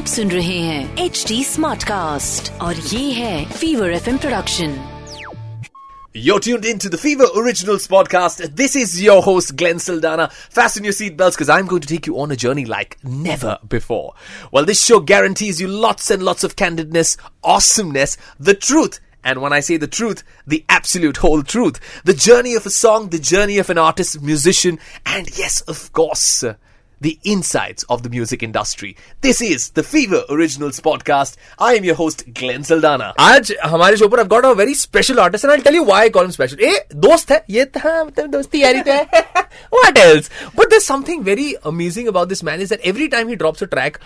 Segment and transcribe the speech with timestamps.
[0.00, 4.78] आप सुन रहे हैं एच डी स्मार्ट कास्ट और ये है fever F production
[6.26, 8.38] You're tuned in to the Fever Originals podcast.
[8.60, 10.26] This is your host, Glenn Saldana.
[10.58, 14.14] Fasten your seatbelts because I'm going to take you on a journey like never before.
[14.50, 17.12] Well, this show guarantees you lots and lots of candidness,
[17.56, 18.16] awesomeness,
[18.50, 18.98] the truth.
[19.32, 20.24] And when I say the truth,
[20.54, 21.82] the absolute whole truth.
[22.12, 26.44] The journey of a song, the journey of an artist, musician, and yes, of course,
[27.00, 28.96] the insides of the music industry.
[29.20, 31.36] This is the Fever Originals podcast.
[31.58, 33.12] I am your host, Glenn Saldana.
[33.20, 35.98] आज हमारे show पर I've got a very special artist and I'll tell you why
[36.04, 36.58] I call him special.
[36.60, 39.24] ए दोस्त है ये था मतलब दोस्ती यारी तो है
[39.78, 43.36] what else but there's something very amazing about this man is that every time he
[43.44, 44.00] drops a track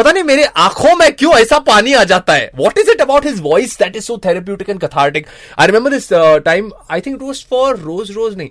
[0.00, 2.50] पता नहीं मेरे आँखों में क्यों ऐसा पानी आ जाता है?
[2.56, 5.26] What is it about his voice that is so therapeutic and cathartic
[5.58, 6.08] I remember this
[6.44, 8.48] time I think was for Roz Roz नहीं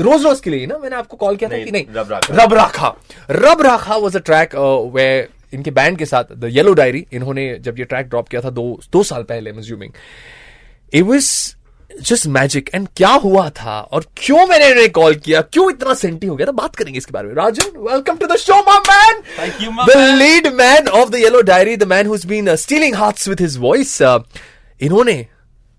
[0.00, 2.54] रोज रोज के लिए ना मैंने आपको कॉल किया था कि नहीं रब राखा। रब
[2.54, 2.94] राखा
[3.30, 4.54] रब राखा वॉज़ अ ट्रैक
[4.94, 5.06] वे
[5.54, 8.64] इनके बैंड के साथ द येलो डायरी इन्होंने जब ये ट्रैक ड्रॉप किया था दो
[8.92, 9.92] दो साल पहले मज्यूमिंग
[10.94, 11.32] it was
[12.08, 13.80] just magic and क्या हुआ था?
[13.92, 15.40] और क्यों मैंने इन्हें कॉल किया?
[15.40, 16.46] क्यों इतना सेंटी हो गया?
[16.46, 20.46] था बात करेंगे इसके बारे में। Rajan welcome to the show my man the lead
[20.54, 25.26] man of the Yellow Diary the man who's been stealing hearts with his voice इन्होंने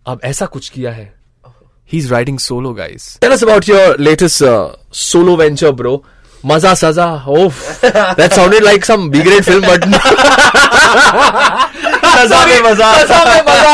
[0.08, 1.24] अब ऐसा कुछ किया है।
[1.94, 3.04] He's writing solo, guys.
[3.24, 5.92] Tell us about your latest uh, solo venture, bro.
[6.52, 7.22] Maza Saza.
[7.28, 7.50] Oh,
[8.20, 9.86] that sounded like some B grade film, but
[12.14, 13.74] सजा में मज़ा। सजा में मज़ा।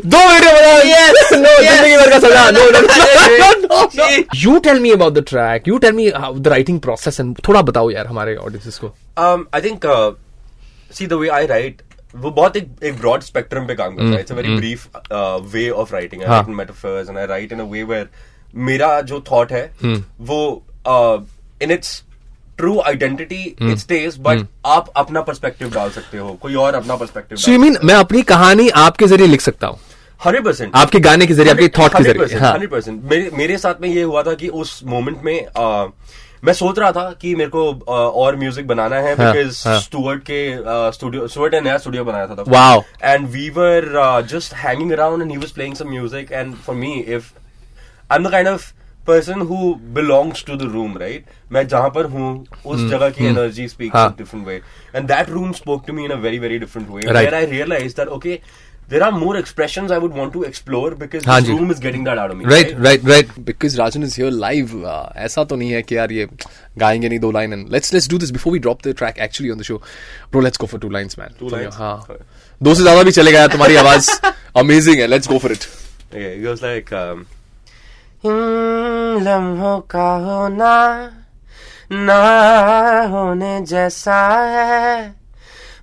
[0.14, 0.50] दो वीडियो
[0.88, 2.90] yes, no ज़िंदगी भर का सजा no no no
[3.42, 4.08] no no
[4.42, 5.70] you tell me about the track.
[5.72, 8.92] You tell me how the writing process and थोड़ा बताओ यार हमारे audiences को
[9.28, 10.10] um i think uh,
[10.98, 11.82] see the way i write
[12.14, 14.20] वो बहुत एक एक ब्रॉड स्पेक्ट्रम पे काम करता है.
[14.20, 14.86] It's a very brief
[15.52, 16.28] way of writing I.
[16.28, 18.08] Write in metaphors and I write in a way where
[18.68, 19.64] मेरा जो थॉट है
[20.30, 20.40] वो
[21.62, 22.02] in its
[22.58, 26.32] true identity it stays but आप अपना पर्सपेक्टिव डाल सकते हो.
[26.42, 29.78] कोई और अपना पर्सपेक्टिव so you mean मैं अपनी कहानी आपके ज़रिए लिख सकता हूँ?
[30.24, 30.74] Hundred percent.
[30.76, 33.02] आपके गाने के ज़रिए आपके थॉट के ज़रिए हाँ। Hundred percent.
[33.10, 35.86] मेरे मेरे साथ में ये हुआ था कि उस मोमेंट में अ,
[36.44, 39.78] मैं सोच रहा था कि मेरे को अ, और म्यूज़िक बनाना है हाँ, बिकॉज़ हाँ।
[39.80, 40.40] स्टुअर्ट के
[40.92, 42.82] स्टूडियो स्टुअर्ट ने नया स्टूडियो बनाया था Wow.
[43.04, 46.92] And we were just hanging around and he was playing some music and for me
[46.98, 47.32] if
[48.12, 48.70] I am the kind of
[49.06, 49.60] person who
[49.94, 51.22] belongs to the room right?
[51.52, 52.26] मैं जहाँ पर हूँ
[52.66, 54.54] उस जगह की energy speak different way
[54.96, 57.02] and that room spoke to me in to very in a very very different way
[57.16, 57.32] Right.
[58.92, 62.06] There are more expressions I would want to explore because हाँ this room is getting
[62.08, 64.74] that out of me right right right because Rajan is here live
[65.26, 66.26] ऐसा तो नहीं है कि यार ये
[66.78, 69.50] गाएँगे नहीं दो line and let's let's do this before we drop the track actually
[69.52, 69.76] on the show
[70.32, 71.74] bro let's go for two lines man Two lines?
[71.74, 72.18] हाँ।
[72.60, 74.10] दो से ज़्यादा भी चलेगा यार तुम्हारी आवाज़।
[74.64, 75.64] अमेजिंग है let's go for it
[76.14, 77.24] Okay, it goes like um,
[79.26, 80.74] लम्हों का होना
[81.92, 82.22] ना
[83.12, 85.21] होने जैसा है।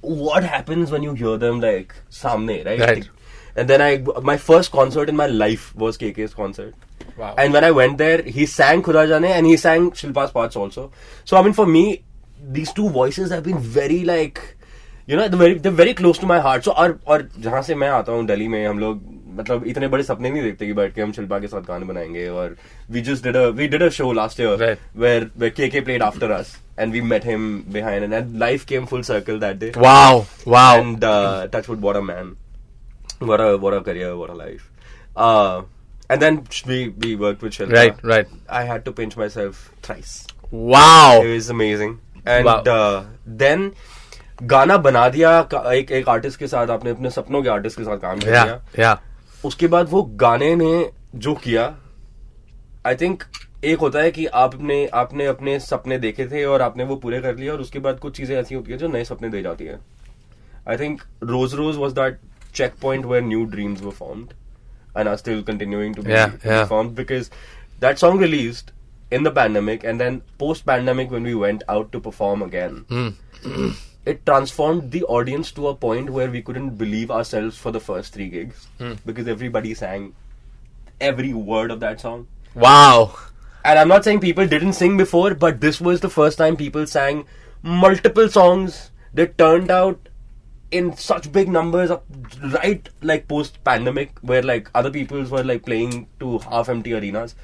[0.00, 3.08] what happens when you hear them like samne right, right.
[3.55, 3.89] And then I
[4.31, 6.73] my first concert in my life was KK's concert.
[7.17, 7.35] Wow.
[7.37, 10.91] And when I went there, he sang Khuda Jane and he sang Shilpa's parts also.
[11.25, 12.03] So I mean, for me,
[12.59, 14.41] these two voices have been very like,
[15.05, 16.63] you know, they're very they're very close to my heart.
[16.65, 19.01] So और और जहाँ से मैं आता हूँ दिल्ली में हम लोग
[19.37, 22.27] मतलब इतने बड़े सपने नहीं देखते कि बैठ के हम शिल्पा के साथ गाने बनाएंगे
[22.29, 22.55] और
[22.95, 24.83] we just did a we did a show last year Right.
[25.03, 27.47] where where KK played after us and we met him
[27.77, 29.71] behind and, and life came full circle that day.
[29.77, 32.35] Wow wow And uh, Touchwood, what a man.
[33.20, 34.70] What a what a career, what a life.
[35.16, 35.62] Uh,
[36.10, 36.36] And then
[36.68, 37.74] we we worked with Shilpa.
[37.76, 38.28] Right, right.
[38.58, 40.12] I had to pinch myself thrice.
[40.68, 41.22] Wow.
[41.22, 41.90] It was amazing.
[42.34, 42.54] And Wow.
[42.74, 43.02] uh,
[43.42, 43.66] then
[44.52, 45.32] गाना बना दिया
[45.72, 48.56] एक एक artist के साथ आपने अपने सपनों के आर्टिस्ट के साथ काम किया Yeah,
[48.78, 48.96] yeah.
[49.44, 50.70] उसके बाद वो गाने ने
[51.26, 51.64] जो किया
[52.86, 53.24] आई थिंक
[53.64, 57.36] एक होता है कि आपने आपने अपने सपने देखे थे और आपने वो पूरे कर
[57.36, 59.78] लिया और उसके बाद कुछ चीज़ें ऐसी होती है जो नए सपने दे जाती है
[60.68, 61.02] I think
[61.36, 62.18] Roz Roz was that
[62.60, 64.34] checkpoint where new dreams were formed
[64.94, 66.64] and are still continuing to be yeah, yeah.
[66.66, 67.30] formed because
[67.80, 68.72] that song released
[69.10, 73.76] in the pandemic and then post pandemic when we went out to perform again mm.
[74.04, 78.12] it transformed the audience to a point where we couldn't believe ourselves for the first
[78.12, 78.98] three gigs mm.
[79.06, 80.12] because everybody sang
[81.00, 83.16] every word of that song wow
[83.64, 86.86] and i'm not saying people didn't sing before but this was the first time people
[86.86, 87.24] sang
[87.62, 90.08] multiple songs they turned out
[90.71, 92.01] in such big numbers of
[92.53, 97.35] right like post pandemic where like other peoples were like playing to half empty arenas.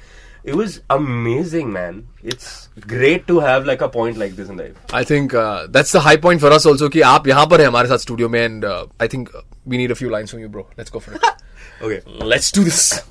[0.42, 2.08] It was amazing, man.
[2.22, 4.74] It's great to have like a point like this in life.
[4.92, 7.68] I think uh, that's the high point for us also कि आप यहाँ पर हैं
[7.68, 10.40] हमारे साथ studio में and uh, I think uh, we need a few lines from
[10.40, 10.66] you bro.
[10.78, 11.22] Let's go for it.
[11.82, 12.00] Okay.
[12.34, 13.02] Let's do this.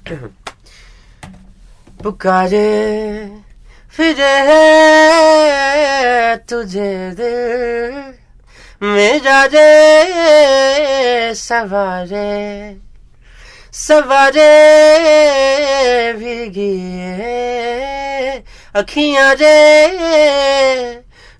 [2.03, 2.67] पुकारे
[3.91, 4.35] फिरे
[6.49, 8.13] तुझे दिल
[8.84, 9.40] मेरा
[11.34, 12.76] सवारे
[13.72, 14.52] सवारे
[16.18, 16.74] भीगी
[18.80, 19.56] अखियाँ रे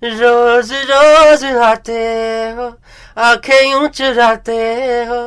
[0.05, 2.01] रोज रोज आते
[2.57, 2.69] हो
[3.29, 4.59] आँखें यूँ चुराते
[5.11, 5.21] हो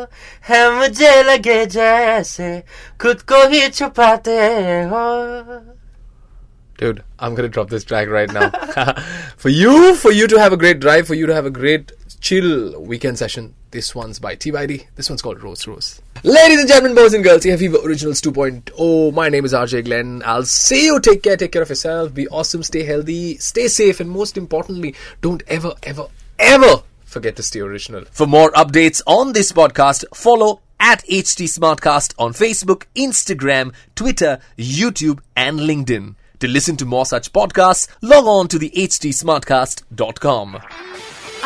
[0.50, 2.50] है मुझे लगे जैसे
[3.02, 4.40] खुद को ही छुपाते
[4.90, 5.06] हो
[6.80, 8.50] Dude, I'm gonna drop this track right now.
[9.36, 11.92] for you, for you to have a great drive, for you to have a great
[12.20, 13.54] chill weekend session.
[13.72, 14.88] This one's by TYD.
[14.96, 16.02] This one's called Rose Rose.
[16.24, 19.14] Ladies and gentlemen, boys and girls, here Fever Originals 2.0.
[19.14, 20.24] My name is RJ Glenn.
[20.26, 21.00] I'll see you.
[21.00, 21.38] Take care.
[21.38, 22.14] Take care of yourself.
[22.14, 22.64] Be awesome.
[22.64, 23.38] Stay healthy.
[23.38, 24.00] Stay safe.
[24.00, 26.08] And most importantly, don't ever, ever,
[26.40, 28.06] ever forget to stay original.
[28.12, 35.20] For more updates on this podcast, follow at HT Smartcast on Facebook, Instagram, Twitter, YouTube,
[35.36, 36.16] and LinkedIn.
[36.40, 40.60] To listen to more such podcasts, log on to the htsmartcast.com.